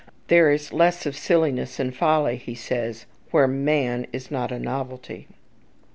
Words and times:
"There 0.29 0.49
is 0.49 0.73
less 0.73 1.05
of 1.05 1.15
silliness 1.15 1.79
and 1.79 1.95
folly," 1.95 2.35
he 2.37 2.55
says, 2.55 3.05
"where 3.29 3.47
man 3.47 4.07
is 4.11 4.31
not 4.31 4.51
a 4.51 4.57
novelty." 4.57 5.27